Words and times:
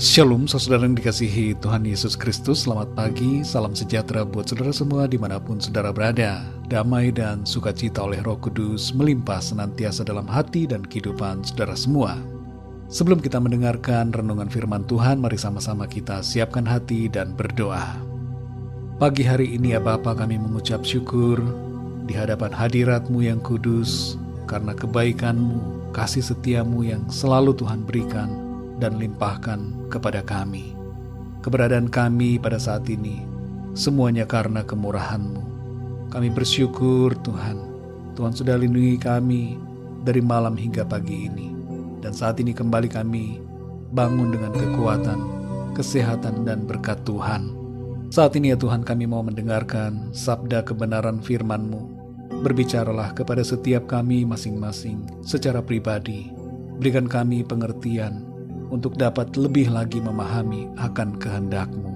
Shalom, 0.00 0.48
saudara 0.48 0.88
yang 0.88 0.96
dikasihi 0.96 1.60
Tuhan 1.60 1.84
Yesus 1.84 2.16
Kristus. 2.16 2.64
Selamat 2.64 2.88
pagi, 2.96 3.44
salam 3.44 3.76
sejahtera 3.76 4.24
buat 4.24 4.48
saudara 4.48 4.72
semua 4.72 5.04
di 5.04 5.20
mana 5.20 5.36
pun 5.36 5.60
saudara 5.60 5.92
berada. 5.92 6.40
Damai 6.72 7.12
dan 7.12 7.44
sukacita 7.44 8.08
oleh 8.08 8.16
roh 8.24 8.40
kudus 8.40 8.96
melimpah 8.96 9.44
senantiasa 9.44 10.00
dalam 10.08 10.24
hati 10.24 10.64
dan 10.64 10.88
kehidupan 10.88 11.44
saudara 11.44 11.76
semua. 11.76 12.16
Sebelum 12.88 13.20
kita 13.20 13.44
mendengarkan 13.44 14.08
renungan 14.08 14.48
firman 14.48 14.88
Tuhan, 14.88 15.20
mari 15.20 15.36
sama-sama 15.36 15.84
kita 15.84 16.24
siapkan 16.24 16.64
hati 16.64 17.12
dan 17.12 17.36
berdoa. 17.36 18.00
Pagi 18.96 19.20
hari 19.20 19.52
ini 19.52 19.76
ya 19.76 19.84
Bapa 19.84 20.16
kami 20.16 20.40
mengucap 20.40 20.80
syukur 20.80 21.36
di 22.08 22.16
hadapan 22.16 22.56
hadiratmu 22.56 23.20
yang 23.20 23.36
kudus, 23.44 24.16
karena 24.48 24.72
kebaikanmu, 24.72 25.92
kasih 25.92 26.24
setiamu 26.24 26.88
yang 26.88 27.04
selalu 27.12 27.52
Tuhan 27.52 27.84
berikan, 27.84 28.49
dan 28.80 28.96
limpahkan 28.96 29.92
kepada 29.92 30.24
kami. 30.24 30.72
Keberadaan 31.44 31.92
kami 31.92 32.40
pada 32.40 32.56
saat 32.56 32.88
ini, 32.88 33.20
semuanya 33.76 34.24
karena 34.24 34.64
kemurahan-Mu. 34.64 35.42
Kami 36.10 36.28
bersyukur 36.32 37.14
Tuhan, 37.22 37.56
Tuhan 38.18 38.32
sudah 38.34 38.58
lindungi 38.58 38.98
kami 38.98 39.56
dari 40.02 40.24
malam 40.24 40.56
hingga 40.56 40.82
pagi 40.84 41.28
ini. 41.28 41.48
Dan 42.00 42.16
saat 42.16 42.40
ini 42.40 42.56
kembali 42.56 42.88
kami 42.88 43.40
bangun 43.92 44.32
dengan 44.32 44.52
kekuatan, 44.56 45.20
kesehatan, 45.76 46.48
dan 46.48 46.64
berkat 46.64 47.00
Tuhan. 47.04 47.52
Saat 48.10 48.34
ini 48.34 48.50
ya 48.50 48.58
Tuhan 48.58 48.82
kami 48.82 49.06
mau 49.06 49.22
mendengarkan 49.22 50.10
sabda 50.10 50.66
kebenaran 50.66 51.22
firman-Mu. 51.22 52.00
Berbicaralah 52.42 53.14
kepada 53.14 53.44
setiap 53.44 53.86
kami 53.86 54.24
masing-masing 54.26 55.06
secara 55.22 55.62
pribadi. 55.62 56.32
Berikan 56.80 57.04
kami 57.04 57.44
pengertian, 57.44 58.24
untuk 58.70 58.96
dapat 58.96 59.34
lebih 59.34 59.68
lagi 59.74 59.98
memahami 59.98 60.70
akan 60.78 61.18
kehendak-Mu. 61.18 61.92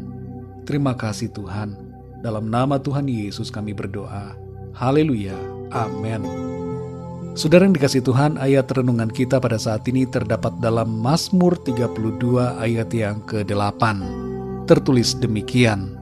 Terima 0.67 0.93
kasih 0.99 1.31
Tuhan. 1.31 1.79
Dalam 2.21 2.51
nama 2.51 2.77
Tuhan 2.77 3.07
Yesus 3.07 3.49
kami 3.49 3.73
berdoa. 3.73 4.35
Haleluya. 4.75 5.37
Amin. 5.71 6.25
Saudara 7.35 7.67
yang 7.67 7.75
dikasih 7.75 8.07
Tuhan, 8.07 8.39
ayat 8.39 8.71
renungan 8.71 9.11
kita 9.11 9.43
pada 9.43 9.59
saat 9.59 9.83
ini 9.91 10.07
terdapat 10.07 10.55
dalam 10.63 10.87
Mazmur 11.03 11.59
32 11.59 12.63
ayat 12.63 12.95
yang 12.95 13.19
ke-8. 13.27 13.83
Tertulis 14.71 15.19
demikian. 15.19 15.99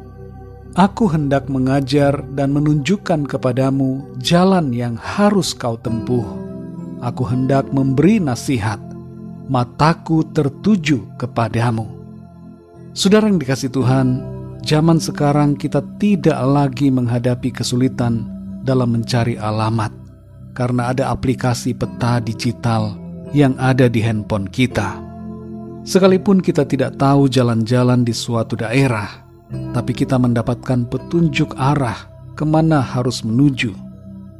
Aku 0.76 1.08
hendak 1.08 1.48
mengajar 1.48 2.20
dan 2.36 2.52
menunjukkan 2.52 3.24
kepadamu 3.28 4.04
jalan 4.20 4.76
yang 4.76 4.96
harus 5.00 5.56
kau 5.56 5.80
tempuh. 5.80 6.24
Aku 7.00 7.24
hendak 7.24 7.68
memberi 7.72 8.20
nasihat 8.20 8.91
mataku 9.48 10.26
tertuju 10.30 11.06
kepadamu. 11.18 11.88
Saudara 12.92 13.26
yang 13.26 13.40
dikasih 13.40 13.72
Tuhan, 13.72 14.20
zaman 14.62 15.00
sekarang 15.00 15.56
kita 15.56 15.80
tidak 15.96 16.38
lagi 16.44 16.92
menghadapi 16.92 17.50
kesulitan 17.50 18.28
dalam 18.62 18.94
mencari 18.94 19.40
alamat 19.40 19.90
karena 20.52 20.92
ada 20.92 21.08
aplikasi 21.08 21.72
peta 21.72 22.20
digital 22.20 22.94
yang 23.32 23.56
ada 23.56 23.88
di 23.88 24.04
handphone 24.04 24.44
kita. 24.46 25.00
Sekalipun 25.82 26.38
kita 26.38 26.62
tidak 26.68 27.00
tahu 27.00 27.26
jalan-jalan 27.26 28.06
di 28.06 28.14
suatu 28.14 28.54
daerah, 28.54 29.08
tapi 29.74 29.90
kita 29.96 30.14
mendapatkan 30.14 30.86
petunjuk 30.86 31.58
arah 31.58 32.06
ke 32.38 32.46
mana 32.46 32.78
harus 32.78 33.26
menuju, 33.26 33.74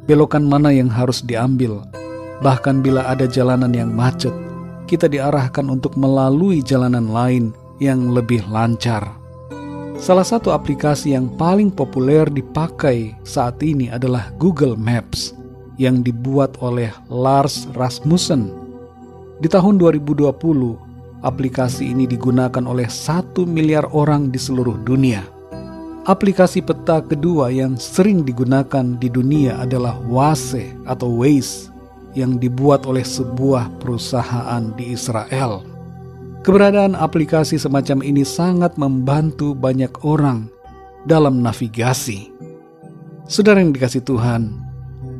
belokan 0.07 0.47
mana 0.47 0.71
yang 0.71 0.87
harus 0.87 1.19
diambil, 1.19 1.83
bahkan 2.39 2.79
bila 2.79 3.03
ada 3.11 3.27
jalanan 3.27 3.75
yang 3.75 3.91
macet, 3.91 4.31
kita 4.85 5.09
diarahkan 5.09 5.67
untuk 5.67 5.95
melalui 5.97 6.63
jalanan 6.63 7.09
lain 7.09 7.51
yang 7.81 8.11
lebih 8.13 8.43
lancar. 8.51 9.03
Salah 9.97 10.25
satu 10.25 10.51
aplikasi 10.51 11.15
yang 11.15 11.31
paling 11.39 11.71
populer 11.71 12.27
dipakai 12.27 13.15
saat 13.23 13.61
ini 13.63 13.87
adalah 13.87 14.33
Google 14.35 14.75
Maps 14.75 15.31
yang 15.81 16.03
dibuat 16.03 16.59
oleh 16.59 16.91
Lars 17.07 17.65
Rasmussen. 17.73 18.51
Di 19.41 19.49
tahun 19.49 19.81
2020, 19.81 20.27
aplikasi 21.25 21.95
ini 21.95 22.05
digunakan 22.05 22.61
oleh 22.67 22.85
satu 22.91 23.47
miliar 23.47 23.87
orang 23.95 24.29
di 24.29 24.37
seluruh 24.37 24.77
dunia. 24.85 25.23
Aplikasi 26.03 26.59
peta 26.59 26.99
kedua 26.99 27.47
yang 27.47 27.79
sering 27.79 28.27
digunakan 28.27 28.99
di 28.99 29.07
dunia 29.07 29.63
adalah 29.63 29.95
Waze 30.03 30.75
atau 30.83 31.23
Waze 31.23 31.72
yang 32.13 32.37
dibuat 32.37 32.85
oleh 32.85 33.05
sebuah 33.05 33.81
perusahaan 33.81 34.63
di 34.77 34.93
Israel. 34.93 35.65
Keberadaan 36.43 36.93
aplikasi 36.93 37.55
semacam 37.55 38.03
ini 38.03 38.27
sangat 38.27 38.75
membantu 38.75 39.55
banyak 39.55 39.91
orang 40.03 40.51
dalam 41.07 41.39
navigasi. 41.39 42.31
Saudara 43.25 43.63
yang 43.63 43.71
dikasih 43.71 44.03
Tuhan, 44.03 44.51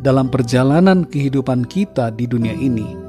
dalam 0.03 0.27
perjalanan 0.27 1.07
kehidupan 1.07 1.63
kita 1.71 2.11
di 2.11 2.27
dunia 2.27 2.51
ini, 2.51 2.99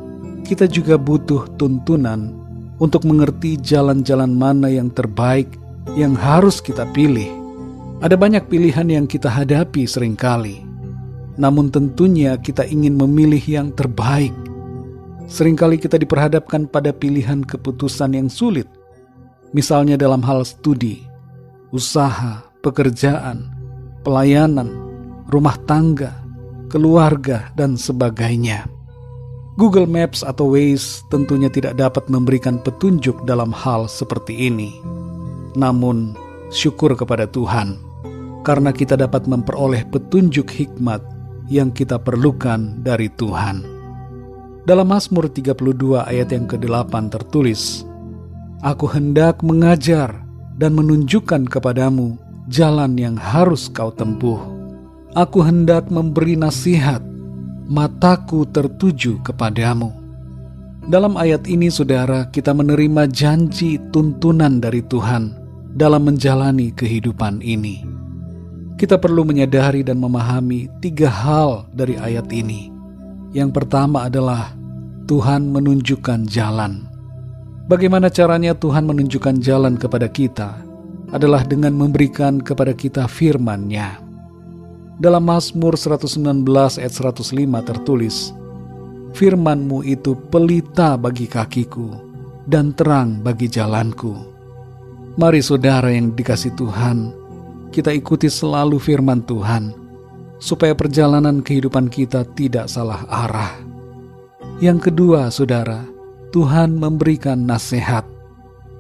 kita 0.47 0.71
juga 0.71 0.95
butuh 0.95 1.51
tuntunan 1.59 2.31
untuk 2.79 3.03
mengerti 3.03 3.59
jalan-jalan 3.59 4.31
mana 4.31 4.71
yang 4.71 4.95
terbaik 4.95 5.51
yang 5.99 6.15
harus 6.15 6.63
kita 6.63 6.87
pilih. 6.95 7.29
Ada 7.99 8.15
banyak 8.15 8.47
pilihan 8.47 8.87
yang 8.87 9.07
kita 9.11 9.27
hadapi 9.27 9.87
sering 9.91 10.15
kali 10.15 10.74
namun 11.35 11.71
tentunya 11.71 12.39
kita 12.39 12.63
ingin 12.67 12.95
memilih 12.95 13.43
yang 13.43 13.69
terbaik. 13.75 14.35
Seringkali 15.25 15.81
kita 15.81 15.97
diperhadapkan 15.97 16.69
pada 16.69 16.93
pilihan 16.93 17.43
keputusan 17.43 18.15
yang 18.15 18.29
sulit, 18.29 18.69
misalnya 19.57 19.97
dalam 19.97 20.21
hal 20.21 20.45
studi, 20.45 21.03
usaha, 21.73 22.45
pekerjaan, 22.61 23.49
pelayanan, 24.05 24.69
rumah 25.33 25.57
tangga, 25.65 26.13
keluarga, 26.69 27.51
dan 27.57 27.75
sebagainya. 27.75 28.69
Google 29.55 29.87
Maps 29.87 30.27
atau 30.27 30.51
Waze 30.51 31.07
tentunya 31.15 31.47
tidak 31.47 31.79
dapat 31.79 32.11
memberikan 32.11 32.59
petunjuk 32.59 33.23
dalam 33.23 33.55
hal 33.55 33.87
seperti 33.87 34.51
ini. 34.51 34.75
Namun, 35.55 36.19
syukur 36.51 36.99
kepada 36.99 37.31
Tuhan 37.31 37.79
karena 38.43 38.75
kita 38.75 38.99
dapat 38.99 39.31
memperoleh 39.31 39.87
petunjuk 39.89 40.51
hikmat 40.51 41.14
yang 41.49 41.73
kita 41.73 42.01
perlukan 42.01 42.81
dari 42.81 43.13
Tuhan. 43.13 43.65
Dalam 44.65 44.89
Mazmur 44.89 45.29
32 45.29 46.09
ayat 46.09 46.33
yang 46.33 46.49
ke-8 46.49 46.93
tertulis, 47.13 47.85
Aku 48.65 48.89
hendak 48.89 49.45
mengajar 49.45 50.25
dan 50.57 50.73
menunjukkan 50.73 51.45
kepadamu 51.53 52.17
jalan 52.49 52.97
yang 52.97 53.13
harus 53.21 53.69
kau 53.69 53.93
tempuh. 53.93 54.41
Aku 55.13 55.45
hendak 55.45 55.93
memberi 55.93 56.33
nasihat, 56.33 57.05
mataku 57.69 58.49
tertuju 58.49 59.21
kepadamu. 59.21 59.93
Dalam 60.89 61.21
ayat 61.21 61.45
ini 61.45 61.69
saudara 61.69 62.29
kita 62.33 62.57
menerima 62.57 63.09
janji 63.09 63.77
tuntunan 63.93 64.65
dari 64.65 64.81
Tuhan 64.85 65.33
dalam 65.77 66.09
menjalani 66.09 66.73
kehidupan 66.73 67.41
ini 67.41 67.94
kita 68.75 68.99
perlu 68.99 69.23
menyadari 69.23 69.87
dan 69.87 70.03
memahami 70.03 70.67
tiga 70.83 71.07
hal 71.07 71.71
dari 71.71 71.95
ayat 71.95 72.27
ini. 72.35 72.75
Yang 73.31 73.63
pertama 73.63 74.07
adalah 74.07 74.55
Tuhan 75.07 75.51
menunjukkan 75.51 76.27
jalan. 76.27 76.87
Bagaimana 77.71 78.11
caranya 78.11 78.53
Tuhan 78.53 78.85
menunjukkan 78.85 79.41
jalan 79.41 79.79
kepada 79.79 80.11
kita? 80.11 80.59
Adalah 81.15 81.47
dengan 81.47 81.79
memberikan 81.79 82.43
kepada 82.43 82.75
kita 82.75 83.07
firman-Nya. 83.07 84.03
Dalam 84.99 85.27
Mazmur 85.27 85.79
119 85.79 86.47
ayat 86.79 86.93
105 86.95 87.23
tertulis, 87.63 88.35
Firman-Mu 89.15 89.87
itu 89.87 90.19
pelita 90.31 90.99
bagi 90.99 91.31
kakiku 91.31 91.95
dan 92.51 92.75
terang 92.75 93.23
bagi 93.23 93.47
jalanku. 93.47 94.11
Mari 95.15 95.39
saudara 95.39 95.95
yang 95.95 96.11
dikasih 96.11 96.59
Tuhan, 96.59 97.24
kita 97.75 97.91
ikuti 97.91 98.31
selalu 98.31 98.79
firman 98.79 99.19
Tuhan, 99.27 99.75
supaya 100.39 100.79
perjalanan 100.79 101.43
kehidupan 101.43 101.91
kita 101.91 102.23
tidak 102.39 102.71
salah 102.71 103.03
arah. 103.11 103.59
Yang 104.63 104.95
kedua, 104.95 105.27
saudara, 105.35 105.83
Tuhan 106.31 106.79
memberikan 106.79 107.43
nasihat. 107.43 108.07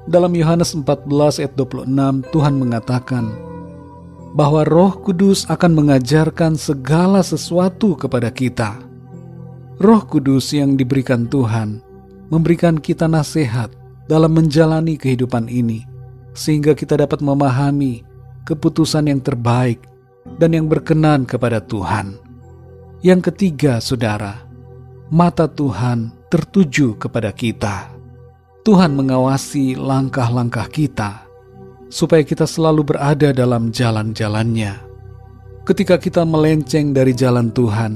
Dalam 0.07 0.31
Yohanes 0.39 0.71
14 0.79 1.43
ayat 1.43 1.59
26, 1.59 2.23
Tuhan 2.31 2.55
mengatakan 2.55 3.35
bahwa 4.39 4.63
Roh 4.63 4.95
Kudus 5.03 5.43
akan 5.51 5.75
mengajarkan 5.75 6.55
segala 6.55 7.27
sesuatu 7.27 7.99
kepada 7.99 8.31
kita. 8.31 8.79
Roh 9.83 10.07
Kudus 10.07 10.55
yang 10.55 10.79
diberikan 10.79 11.27
Tuhan 11.27 11.83
memberikan 12.31 12.79
kita 12.79 13.11
nasihat 13.11 13.75
dalam 14.07 14.37
menjalani 14.37 14.95
kehidupan 14.95 15.51
ini, 15.51 15.83
sehingga 16.37 16.77
kita 16.77 17.01
dapat 17.01 17.25
memahami 17.25 18.14
keputusan 18.45 19.09
yang 19.09 19.21
terbaik 19.25 19.81
dan 20.41 20.53
yang 20.57 20.69
berkenan 20.69 21.25
kepada 21.25 21.61
Tuhan. 21.65 22.17
Yang 23.05 23.33
ketiga, 23.33 23.85
saudara, 23.85 24.45
mata 25.13 25.45
Tuhan 25.45 26.13
tertuju 26.33 26.97
kepada 26.97 27.29
kita. 27.33 27.93
Tuhan 28.65 28.97
mengawasi 28.97 29.77
langkah-langkah 29.77 30.65
kita, 30.73 31.29
supaya 31.93 32.25
kita 32.25 32.49
selalu 32.49 32.97
berada 32.97 33.29
dalam 33.37 33.69
jalan-jalannya. 33.69 34.81
Ketika 35.69 36.01
kita 36.01 36.25
melenceng 36.25 36.97
dari 36.97 37.13
jalan 37.13 37.53
Tuhan, 37.53 37.93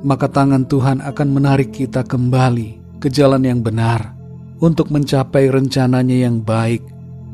maka 0.00 0.32
tangan 0.32 0.64
Tuhan 0.64 1.04
akan 1.04 1.28
menarik 1.28 1.76
kita 1.76 2.08
kembali 2.08 3.00
ke 3.04 3.12
jalan 3.12 3.44
yang 3.44 3.60
benar 3.60 4.16
untuk 4.64 4.88
mencapai 4.88 5.52
rencananya 5.52 6.24
yang 6.24 6.40
baik 6.40 6.80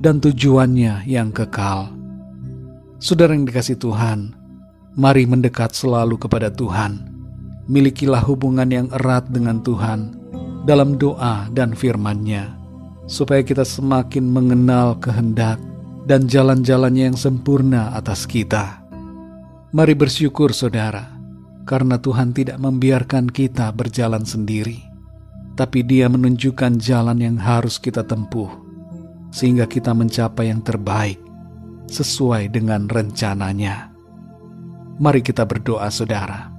dan 0.02 0.18
tujuannya 0.18 1.06
yang 1.06 1.30
kekal. 1.30 1.93
Saudara 3.04 3.36
yang 3.36 3.44
dikasih 3.44 3.76
Tuhan, 3.76 4.32
mari 4.96 5.28
mendekat 5.28 5.76
selalu 5.76 6.16
kepada 6.16 6.48
Tuhan. 6.48 7.04
Milikilah 7.68 8.24
hubungan 8.24 8.64
yang 8.64 8.88
erat 8.96 9.28
dengan 9.28 9.60
Tuhan 9.60 10.16
dalam 10.64 10.96
doa 10.96 11.44
dan 11.52 11.76
firman-Nya 11.76 12.56
supaya 13.04 13.44
kita 13.44 13.60
semakin 13.60 14.24
mengenal 14.24 14.96
kehendak 15.04 15.60
dan 16.08 16.24
jalan-jalannya 16.32 17.12
yang 17.12 17.18
sempurna 17.20 17.92
atas 17.92 18.24
kita. 18.24 18.80
Mari 19.76 19.92
bersyukur 19.92 20.56
saudara, 20.56 21.04
karena 21.68 22.00
Tuhan 22.00 22.32
tidak 22.32 22.56
membiarkan 22.56 23.28
kita 23.28 23.68
berjalan 23.76 24.24
sendiri, 24.24 24.80
tapi 25.60 25.84
dia 25.84 26.08
menunjukkan 26.08 26.80
jalan 26.80 27.20
yang 27.20 27.36
harus 27.36 27.76
kita 27.76 28.00
tempuh, 28.00 28.48
sehingga 29.28 29.68
kita 29.68 29.92
mencapai 29.92 30.48
yang 30.48 30.64
terbaik 30.64 31.23
sesuai 31.88 32.52
dengan 32.52 32.88
rencananya. 32.88 33.92
Mari 35.00 35.20
kita 35.26 35.42
berdoa 35.42 35.90
saudara. 35.90 36.54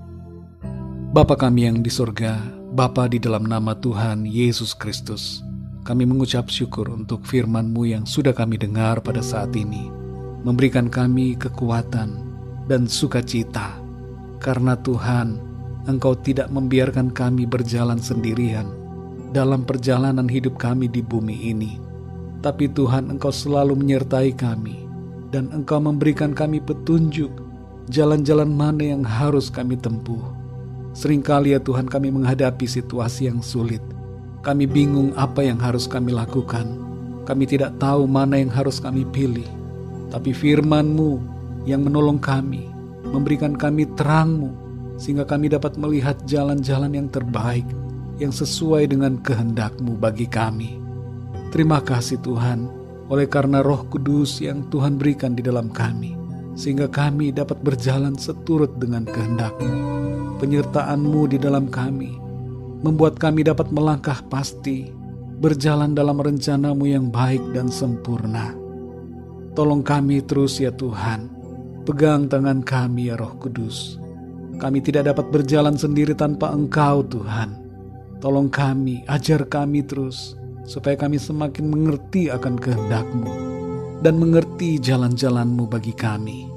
Bapa 1.16 1.39
kami 1.39 1.72
yang 1.72 1.80
di 1.80 1.88
surga, 1.88 2.36
Bapa 2.75 3.07
di 3.07 3.24
dalam 3.24 3.48
nama 3.48 3.72
Tuhan 3.72 4.27
Yesus 4.27 4.75
Kristus, 4.75 5.39
kami 5.88 6.04
mengucap 6.04 6.51
syukur 6.51 6.92
untuk 6.92 7.24
firman-Mu 7.24 7.88
yang 7.88 8.04
sudah 8.04 8.36
kami 8.36 8.60
dengar 8.60 9.00
pada 9.00 9.24
saat 9.24 9.56
ini, 9.56 9.88
memberikan 10.44 10.92
kami 10.92 11.39
kekuatan 11.39 12.19
dan 12.68 12.89
sukacita, 12.89 13.80
karena 14.44 14.75
Tuhan, 14.75 15.39
Engkau 15.86 16.18
tidak 16.19 16.50
membiarkan 16.50 17.13
kami 17.13 17.45
berjalan 17.45 18.01
sendirian 18.01 18.68
dalam 19.31 19.63
perjalanan 19.63 20.25
hidup 20.25 20.57
kami 20.57 20.89
di 20.89 21.00
bumi 21.00 21.54
ini. 21.54 21.77
Tapi 22.44 22.68
Tuhan, 22.74 23.07
Engkau 23.13 23.31
selalu 23.31 23.77
menyertai 23.77 24.33
kami, 24.33 24.84
dan 25.30 25.50
Engkau 25.54 25.81
memberikan 25.81 26.33
kami 26.33 26.62
petunjuk 26.62 27.30
jalan-jalan 27.89 28.50
mana 28.50 28.98
yang 28.98 29.04
harus 29.06 29.50
kami 29.50 29.77
tempuh. 29.77 30.22
Seringkali 30.95 31.51
ya 31.51 31.60
Tuhan 31.60 31.92
kami 31.92 32.07
menghadapi 32.10 32.63
situasi 32.63 33.27
yang 33.27 33.44
sulit, 33.44 33.83
kami 34.45 34.63
bingung 34.63 35.12
apa 35.19 35.44
yang 35.44 35.60
harus 35.60 35.86
kami 35.86 36.16
lakukan. 36.16 36.81
Kami 37.25 37.44
tidak 37.50 37.75
tahu 37.81 38.06
mana 38.06 38.38
yang 38.38 38.54
harus 38.54 38.77
kami 38.77 39.01
pilih. 39.10 39.50
Tapi 40.13 40.30
firman-Mu 40.30 41.18
yang 41.66 41.81
menolong 41.81 42.22
kami, 42.22 42.69
memberikan 43.10 43.57
kami 43.57 43.89
terang-Mu, 43.98 44.54
sehingga 45.01 45.25
kami 45.25 45.50
dapat 45.50 45.75
melihat 45.75 46.16
jalan-jalan 46.30 46.94
yang 46.94 47.10
terbaik, 47.10 47.66
yang 48.22 48.30
sesuai 48.30 48.94
dengan 48.94 49.18
kehendak-Mu 49.19 49.98
bagi 49.98 50.30
kami. 50.30 50.77
Terima 51.50 51.81
kasih 51.81 52.22
Tuhan, 52.22 52.69
oleh 53.09 53.29
karena 53.29 53.61
roh 53.61 53.85
kudus 53.89 54.41
yang 54.41 54.65
Tuhan 54.73 54.97
berikan 54.97 55.37
di 55.37 55.45
dalam 55.45 55.69
kami, 55.69 56.17
sehingga 56.57 56.89
kami 56.89 57.29
dapat 57.29 57.61
berjalan 57.61 58.17
seturut 58.17 58.81
dengan 58.81 59.05
kehendak-Mu. 59.05 59.73
Penyertaan-Mu 60.41 61.21
di 61.29 61.37
dalam 61.37 61.69
kami, 61.69 62.17
membuat 62.81 63.21
kami 63.21 63.45
dapat 63.45 63.69
melangkah 63.69 64.19
pasti, 64.27 64.89
berjalan 65.39 65.93
dalam 65.93 66.17
rencanamu 66.17 66.85
yang 66.89 67.07
baik 67.13 67.41
dan 67.53 67.69
sempurna. 67.69 68.55
Tolong 69.55 69.85
kami 69.85 70.19
terus 70.25 70.59
ya 70.59 70.73
Tuhan, 70.73 71.31
pegang 71.87 72.27
tangan 72.27 72.59
kami 72.65 73.13
ya 73.13 73.15
Roh 73.15 73.37
Kudus. 73.39 74.01
Kami 74.55 74.79
tidak 74.79 75.11
dapat 75.11 75.31
berjalan 75.31 75.75
sendiri 75.75 76.15
tanpa 76.15 76.51
Engkau 76.51 77.03
Tuhan. 77.07 77.63
Tolong 78.23 78.47
kami, 78.47 79.03
ajar 79.11 79.43
kami 79.47 79.83
terus, 79.83 80.39
supaya 80.65 80.97
kami 80.97 81.21
semakin 81.21 81.69
mengerti 81.69 82.29
akan 82.33 82.57
kehendak-Mu 82.57 83.33
dan 84.01 84.17
mengerti 84.17 84.81
jalan-jalan-Mu 84.81 85.65
bagi 85.69 85.94
kami. 85.94 86.50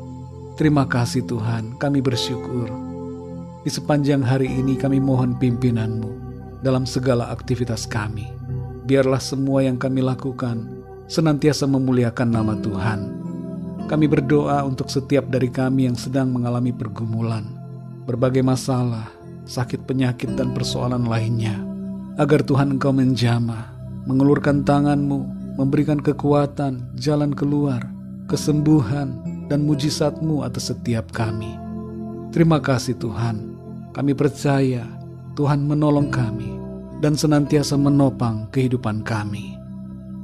Terima 0.58 0.88
kasih 0.88 1.22
Tuhan, 1.28 1.78
kami 1.78 2.02
bersyukur 2.02 2.88
di 3.68 3.70
sepanjang 3.76 4.24
hari 4.24 4.48
ini 4.48 4.80
kami 4.80 4.96
mohon 4.96 5.36
pimpinanmu 5.36 6.08
dalam 6.64 6.88
segala 6.88 7.28
aktivitas 7.28 7.84
kami. 7.84 8.24
Biarlah 8.88 9.20
semua 9.20 9.60
yang 9.60 9.76
kami 9.76 10.00
lakukan 10.00 10.64
senantiasa 11.04 11.68
memuliakan 11.68 12.28
nama 12.32 12.56
Tuhan. 12.56 13.00
Kami 13.84 14.06
berdoa 14.08 14.64
untuk 14.64 14.88
setiap 14.88 15.28
dari 15.28 15.52
kami 15.52 15.84
yang 15.84 15.96
sedang 16.00 16.32
mengalami 16.32 16.72
pergumulan, 16.72 17.44
berbagai 18.08 18.40
masalah, 18.40 19.12
sakit 19.44 19.84
penyakit 19.84 20.32
dan 20.32 20.56
persoalan 20.56 21.04
lainnya. 21.08 21.56
Agar 22.16 22.40
Tuhan 22.40 22.80
Engkau 22.80 22.96
menjamah, 22.96 23.77
mengulurkan 24.08 24.64
tanganmu, 24.64 25.52
memberikan 25.60 26.00
kekuatan, 26.00 26.96
jalan 26.96 27.36
keluar, 27.36 27.84
kesembuhan, 28.24 29.20
dan 29.52 29.68
mujizatmu 29.68 30.44
atas 30.44 30.72
setiap 30.72 31.12
kami. 31.12 31.52
Terima 32.32 32.60
kasih 32.60 32.96
Tuhan, 32.96 33.56
kami 33.92 34.12
percaya 34.16 34.84
Tuhan 35.36 35.64
menolong 35.64 36.08
kami 36.08 36.56
dan 37.04 37.16
senantiasa 37.16 37.76
menopang 37.76 38.48
kehidupan 38.52 39.04
kami. 39.04 39.56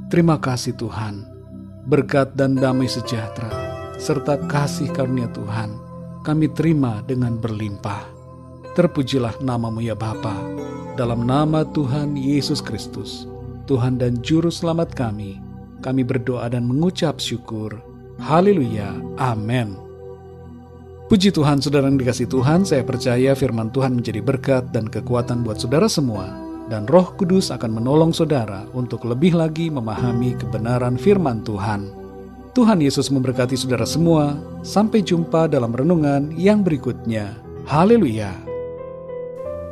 Terima 0.09 0.37
kasih 0.37 0.77
Tuhan, 0.77 1.25
berkat 1.89 2.37
dan 2.37 2.57
damai 2.57 2.85
sejahtera, 2.85 3.49
serta 3.97 4.37
kasih 4.45 4.89
karunia 4.93 5.29
Tuhan, 5.33 5.73
kami 6.21 6.49
terima 6.53 7.01
dengan 7.05 7.37
berlimpah. 7.41 8.05
Terpujilah 8.77 9.41
namamu 9.41 9.81
ya 9.81 9.97
Bapa, 9.97 10.35
dalam 10.93 11.25
nama 11.25 11.65
Tuhan 11.65 12.13
Yesus 12.13 12.61
Kristus, 12.61 13.25
Tuhan 13.65 13.97
dan 13.97 14.21
Juru 14.21 14.53
Selamat 14.53 14.93
kami, 14.93 15.41
kami 15.81 16.05
berdoa 16.05 16.45
dan 16.53 16.69
mengucap 16.69 17.17
syukur. 17.17 17.73
Haleluya, 18.21 18.93
amin. 19.17 19.73
Puji 21.09 21.33
Tuhan, 21.33 21.65
saudara 21.65 21.89
yang 21.89 21.97
dikasih 21.97 22.29
Tuhan, 22.29 22.61
saya 22.61 22.85
percaya 22.85 23.33
firman 23.33 23.73
Tuhan 23.73 23.97
menjadi 23.97 24.21
berkat 24.21 24.69
dan 24.69 24.85
kekuatan 24.85 25.41
buat 25.41 25.57
saudara 25.57 25.89
semua, 25.89 26.29
dan 26.69 26.85
roh 26.85 27.09
kudus 27.17 27.49
akan 27.49 27.81
menolong 27.81 28.13
saudara 28.13 28.69
untuk 28.77 29.01
lebih 29.05 29.33
lagi 29.33 29.73
memahami 29.73 30.37
kebenaran 30.37 30.93
firman 30.97 31.41
Tuhan. 31.41 31.89
Tuhan 32.53 32.85
Yesus 32.85 33.09
memberkati 33.09 33.57
saudara 33.57 33.89
semua, 33.89 34.37
sampai 34.61 35.01
jumpa 35.01 35.49
dalam 35.49 35.73
renungan 35.73 36.33
yang 36.37 36.61
berikutnya. 36.61 37.33
Haleluya. 37.65 38.29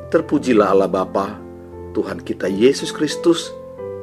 Terpujilah 0.09 0.73
Allah 0.73 0.89
Bapa, 0.89 1.37
Tuhan 1.93 2.21
kita 2.21 2.49
Yesus 2.49 2.89
Kristus, 2.89 3.53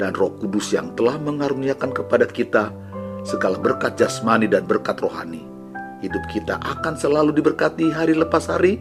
dan 0.00 0.16
roh 0.16 0.32
kudus 0.40 0.72
yang 0.72 0.96
telah 0.96 1.20
mengaruniakan 1.20 1.92
kepada 1.92 2.24
kita 2.24 2.72
segala 3.20 3.60
berkat 3.60 4.00
jasmani 4.00 4.48
dan 4.48 4.64
berkat 4.64 4.96
rohani 5.04 5.50
hidup 6.00 6.24
kita 6.32 6.56
akan 6.64 6.96
selalu 6.96 7.36
diberkati 7.36 7.92
hari 7.92 8.16
lepas 8.16 8.48
hari, 8.48 8.80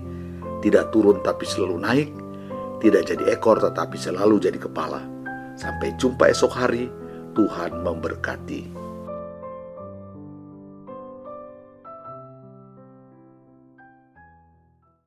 tidak 0.64 0.90
turun 0.96 1.20
tapi 1.22 1.44
selalu 1.44 1.78
naik, 1.80 2.10
tidak 2.80 3.08
jadi 3.08 3.36
ekor 3.36 3.60
tetapi 3.60 3.96
selalu 4.00 4.40
jadi 4.40 4.60
kepala. 4.60 5.04
Sampai 5.60 5.92
jumpa 6.00 6.32
esok 6.32 6.52
hari, 6.56 6.88
Tuhan 7.36 7.84
memberkati. 7.84 8.79